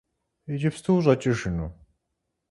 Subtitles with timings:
[0.51, 1.69] Иджыпсту ущӏэкӏыжыну?